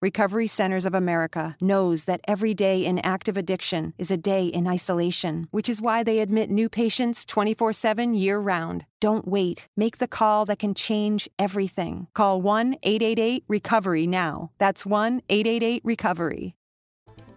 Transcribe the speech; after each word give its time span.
Recovery 0.00 0.46
Centers 0.46 0.86
of 0.86 0.94
America 0.94 1.56
knows 1.60 2.04
that 2.04 2.20
every 2.28 2.54
day 2.54 2.84
in 2.84 3.00
active 3.00 3.36
addiction 3.36 3.94
is 3.98 4.12
a 4.12 4.16
day 4.16 4.46
in 4.46 4.68
isolation, 4.68 5.48
which 5.50 5.68
is 5.68 5.82
why 5.82 6.04
they 6.04 6.20
admit 6.20 6.50
new 6.50 6.68
patients 6.68 7.24
24 7.24 7.72
7 7.72 8.14
year 8.14 8.38
round. 8.38 8.84
Don't 9.00 9.26
wait. 9.26 9.66
Make 9.76 9.98
the 9.98 10.06
call 10.06 10.44
that 10.44 10.60
can 10.60 10.72
change 10.72 11.28
everything. 11.36 12.06
Call 12.14 12.40
1 12.40 12.76
888 12.84 13.42
Recovery 13.48 14.06
now. 14.06 14.52
That's 14.58 14.86
1 14.86 15.22
888 15.28 15.82
Recovery. 15.84 16.54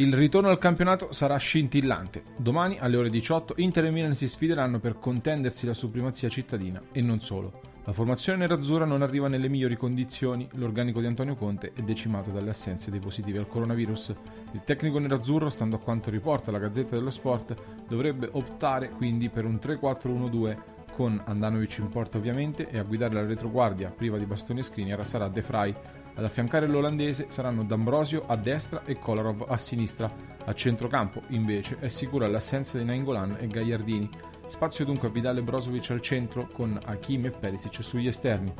Il 0.00 0.12
ritorno 0.12 0.48
al 0.48 0.58
campionato 0.58 1.12
sarà 1.12 1.36
scintillante. 1.36 2.24
Domani 2.36 2.78
alle 2.80 2.96
ore 2.96 3.10
18 3.10 3.54
Inter 3.58 3.84
e 3.84 3.90
Milan 3.92 4.16
si 4.16 4.26
sfideranno 4.26 4.80
per 4.80 4.98
contendersi 4.98 5.64
la 5.64 5.74
supremazia 5.74 6.28
cittadina 6.28 6.82
e 6.90 7.02
non 7.02 7.20
solo. 7.20 7.67
La 7.88 7.94
formazione 7.94 8.40
nerazzurra 8.40 8.84
non 8.84 9.00
arriva 9.00 9.28
nelle 9.28 9.48
migliori 9.48 9.74
condizioni, 9.74 10.46
l'organico 10.56 11.00
di 11.00 11.06
Antonio 11.06 11.36
Conte 11.36 11.72
è 11.74 11.80
decimato 11.80 12.28
dalle 12.30 12.50
assenze 12.50 12.90
dei 12.90 13.00
positivi 13.00 13.38
al 13.38 13.48
coronavirus. 13.48 14.14
Il 14.52 14.60
tecnico 14.62 14.98
nerazzurro, 14.98 15.48
stando 15.48 15.76
a 15.76 15.78
quanto 15.78 16.10
riporta 16.10 16.50
la 16.50 16.58
Gazzetta 16.58 16.96
dello 16.96 17.08
Sport, 17.08 17.56
dovrebbe 17.88 18.28
optare 18.32 18.90
quindi 18.90 19.30
per 19.30 19.46
un 19.46 19.54
3-4-1-2 19.54 20.56
con 20.92 21.18
Andanovic 21.24 21.78
in 21.78 21.88
porta 21.88 22.18
ovviamente 22.18 22.68
e 22.68 22.76
a 22.76 22.82
guidare 22.82 23.14
la 23.14 23.24
retroguardia 23.24 23.88
priva 23.88 24.18
di 24.18 24.26
bastoni 24.26 24.60
e 24.60 24.64
Skriniar 24.64 25.06
sarà 25.06 25.28
De 25.28 25.40
Vrij. 25.40 25.74
Ad 26.12 26.24
affiancare 26.24 26.66
l'olandese 26.66 27.28
saranno 27.30 27.62
D'Ambrosio 27.62 28.24
a 28.26 28.36
destra 28.36 28.84
e 28.84 28.98
Kolarov 28.98 29.46
a 29.48 29.56
sinistra. 29.56 30.12
A 30.44 30.52
centrocampo, 30.52 31.22
invece, 31.28 31.78
è 31.80 31.88
sicura 31.88 32.26
l'assenza 32.26 32.76
di 32.76 32.84
Nainggolan 32.84 33.38
e 33.40 33.46
Gagliardini. 33.46 34.10
Spazio 34.48 34.86
dunque 34.86 35.08
a 35.08 35.10
Vidal 35.10 35.36
e 35.36 35.42
Brozovic 35.42 35.90
al 35.90 36.00
centro 36.00 36.48
con 36.50 36.78
Hakim 36.82 37.26
e 37.26 37.30
Perisic 37.30 37.84
sugli 37.84 38.06
esterni. 38.06 38.52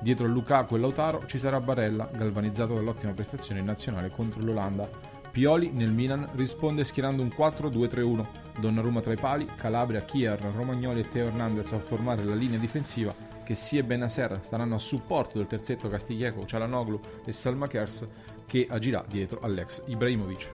Dietro 0.00 0.26
a 0.26 0.28
Lukaku 0.28 0.74
e 0.74 0.78
Lautaro 0.78 1.24
ci 1.26 1.38
sarà 1.38 1.60
Barella, 1.60 2.10
galvanizzato 2.12 2.74
dall'ottima 2.74 3.12
prestazione 3.12 3.60
in 3.60 3.66
nazionale 3.66 4.10
contro 4.10 4.42
l'Olanda. 4.42 4.90
Pioli 5.30 5.70
nel 5.70 5.92
Milan 5.92 6.28
risponde 6.34 6.82
schierando 6.82 7.22
un 7.22 7.32
4-2-3-1. 7.34 8.26
Donnarumma 8.58 9.00
tra 9.00 9.12
i 9.12 9.16
pali, 9.16 9.48
Calabria, 9.56 10.02
Kier, 10.02 10.40
Romagnoli 10.54 11.00
e 11.00 11.08
Teo 11.08 11.28
Hernandez 11.28 11.72
a 11.72 11.78
formare 11.78 12.24
la 12.24 12.34
linea 12.34 12.58
difensiva 12.58 13.14
che 13.44 13.54
sia 13.54 13.84
Benaser 13.84 14.40
staranno 14.42 14.74
a 14.74 14.80
supporto 14.80 15.38
del 15.38 15.46
terzetto 15.46 15.88
Castiglieco, 15.88 16.44
Cialanoglu 16.44 17.00
e 17.24 17.30
Salmakers 17.30 18.08
che 18.44 18.66
agirà 18.68 19.04
dietro 19.06 19.38
all'ex 19.40 19.84
Ibrahimovic. 19.86 20.55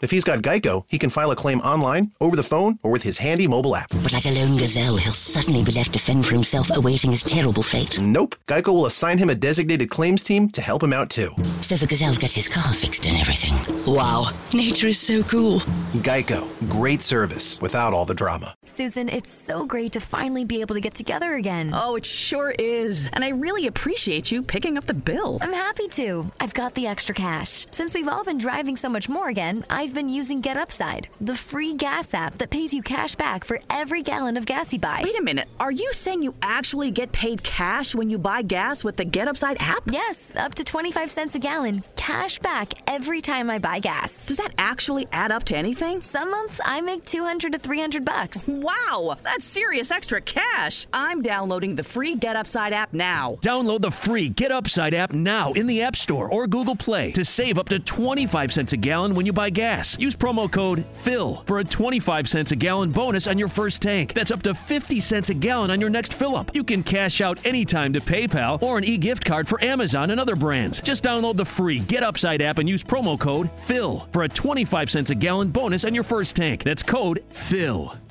If 0.00 0.12
he's 0.12 0.22
got 0.22 0.38
Geico, 0.40 0.84
he 0.88 0.96
can 0.96 1.10
file 1.10 1.32
a 1.32 1.36
claim 1.36 1.60
online, 1.60 2.12
over 2.20 2.36
the 2.36 2.44
phone, 2.44 2.78
or 2.84 2.92
with 2.92 3.02
his 3.02 3.18
handy 3.18 3.48
mobile 3.48 3.74
app. 3.74 3.88
But 3.90 4.12
like 4.12 4.26
a 4.26 4.30
lone 4.30 4.56
gazelle, 4.56 4.96
he'll 4.96 5.10
suddenly 5.10 5.64
be 5.64 5.72
left 5.72 5.92
to 5.94 5.98
fend 5.98 6.24
for 6.24 6.34
himself, 6.34 6.70
awaiting 6.76 7.10
his 7.10 7.24
terrible 7.24 7.64
fate. 7.64 8.00
Nope. 8.00 8.36
Geico 8.46 8.72
will 8.72 8.86
assign 8.86 9.18
him 9.18 9.28
a 9.28 9.34
designated 9.34 9.90
claims 9.90 10.22
team 10.22 10.48
to 10.50 10.62
help 10.62 10.84
him 10.84 10.92
out 10.92 11.10
too. 11.10 11.34
So 11.62 11.74
the 11.74 11.86
gazelle 11.86 12.14
gets 12.14 12.36
his 12.36 12.46
car 12.46 12.72
fixed 12.72 13.06
and 13.06 13.16
everything. 13.16 13.56
Wow, 13.92 14.26
nature 14.54 14.86
is 14.86 15.00
so 15.00 15.24
cool. 15.24 15.60
Geico. 15.94 16.46
Great 16.68 17.02
service 17.02 17.60
without 17.60 17.92
all 17.92 18.04
the 18.04 18.14
drama. 18.14 18.54
Susan, 18.66 19.08
it's 19.08 19.32
so 19.32 19.66
great 19.66 19.90
to 19.92 20.00
finally 20.00 20.44
be 20.44 20.60
able 20.60 20.76
to 20.76 20.80
get 20.80 20.94
together 20.94 21.34
again. 21.34 21.72
Oh, 21.74 21.96
it 21.96 22.04
sure 22.04 22.52
is. 22.56 23.10
And 23.12 23.24
I 23.24 23.30
really 23.30 23.66
appreciate 23.66 24.30
you 24.30 24.42
picking 24.42 24.78
up 24.78 24.86
the 24.86 24.94
bill. 24.94 25.38
I'm 25.40 25.52
happy 25.52 25.88
to. 25.88 26.30
I've 26.38 26.54
got 26.54 26.74
the 26.74 26.86
extra 26.86 27.16
cash. 27.16 27.66
Since 27.72 27.94
we've 27.94 28.06
all 28.06 28.22
been 28.22 28.38
driving 28.38 28.76
so 28.76 28.88
much 28.88 29.08
more 29.08 29.28
again, 29.28 29.64
I've 29.88 29.94
been 29.94 30.10
using 30.10 30.42
Get 30.42 30.58
Upside, 30.58 31.08
the 31.18 31.34
free 31.34 31.72
gas 31.72 32.12
app 32.12 32.36
that 32.36 32.50
pays 32.50 32.74
you 32.74 32.82
cash 32.82 33.14
back 33.14 33.42
for 33.42 33.58
every 33.70 34.02
gallon 34.02 34.36
of 34.36 34.44
gas 34.44 34.70
you 34.70 34.78
buy. 34.78 35.00
Wait 35.02 35.18
a 35.18 35.22
minute. 35.22 35.48
Are 35.58 35.70
you 35.70 35.94
saying 35.94 36.22
you 36.22 36.34
actually 36.42 36.90
get 36.90 37.10
paid 37.10 37.42
cash 37.42 37.94
when 37.94 38.10
you 38.10 38.18
buy 38.18 38.42
gas 38.42 38.84
with 38.84 38.96
the 38.98 39.06
Get 39.06 39.28
Upside 39.28 39.56
app? 39.60 39.84
Yes, 39.86 40.30
up 40.36 40.54
to 40.56 40.62
25 40.62 41.10
cents 41.10 41.36
a 41.36 41.38
gallon, 41.38 41.82
cash 41.96 42.38
back 42.38 42.74
every 42.86 43.22
time 43.22 43.48
I 43.48 43.60
buy 43.60 43.78
gas. 43.78 44.26
Does 44.26 44.36
that 44.36 44.52
actually 44.58 45.08
add 45.10 45.32
up 45.32 45.44
to 45.44 45.56
anything? 45.56 46.02
Some 46.02 46.32
months 46.32 46.60
I 46.62 46.82
make 46.82 47.06
200 47.06 47.52
to 47.52 47.58
300 47.58 48.04
bucks. 48.04 48.46
Wow, 48.46 49.16
that's 49.22 49.46
serious 49.46 49.90
extra 49.90 50.20
cash. 50.20 50.86
I'm 50.92 51.22
downloading 51.22 51.76
the 51.76 51.82
free 51.82 52.14
Get 52.14 52.36
Upside 52.36 52.74
app 52.74 52.92
now. 52.92 53.38
Download 53.40 53.80
the 53.80 53.90
free 53.90 54.28
Get 54.28 54.52
Upside 54.52 54.92
app 54.92 55.14
now 55.14 55.52
in 55.52 55.66
the 55.66 55.80
App 55.80 55.96
Store 55.96 56.28
or 56.28 56.46
Google 56.46 56.76
Play 56.76 57.12
to 57.12 57.24
save 57.24 57.58
up 57.58 57.70
to 57.70 57.78
25 57.78 58.52
cents 58.52 58.74
a 58.74 58.76
gallon 58.76 59.14
when 59.14 59.24
you 59.24 59.32
buy 59.32 59.48
gas. 59.48 59.77
Use 59.78 60.16
promo 60.16 60.50
code 60.50 60.84
PHIL 60.92 61.44
for 61.46 61.60
a 61.60 61.64
25 61.64 62.28
cents 62.28 62.50
a 62.50 62.56
gallon 62.56 62.90
bonus 62.90 63.28
on 63.28 63.38
your 63.38 63.46
first 63.46 63.80
tank. 63.80 64.12
That's 64.12 64.32
up 64.32 64.42
to 64.42 64.54
50 64.54 65.00
cents 65.00 65.30
a 65.30 65.34
gallon 65.34 65.70
on 65.70 65.80
your 65.80 65.88
next 65.88 66.14
fill 66.14 66.34
up. 66.34 66.52
You 66.52 66.64
can 66.64 66.82
cash 66.82 67.20
out 67.20 67.38
anytime 67.46 67.92
to 67.92 68.00
PayPal 68.00 68.60
or 68.60 68.76
an 68.76 68.84
e 68.84 68.98
gift 68.98 69.24
card 69.24 69.46
for 69.46 69.62
Amazon 69.62 70.10
and 70.10 70.18
other 70.18 70.34
brands. 70.34 70.80
Just 70.80 71.04
download 71.04 71.36
the 71.36 71.44
free 71.44 71.78
Get 71.78 72.02
Upside 72.02 72.42
app 72.42 72.58
and 72.58 72.68
use 72.68 72.82
promo 72.82 73.18
code 73.18 73.50
PHIL 73.56 74.08
for 74.12 74.24
a 74.24 74.28
25 74.28 74.90
cents 74.90 75.10
a 75.10 75.14
gallon 75.14 75.50
bonus 75.50 75.84
on 75.84 75.94
your 75.94 76.04
first 76.04 76.34
tank. 76.34 76.64
That's 76.64 76.82
code 76.82 77.22
PHIL. 77.30 78.07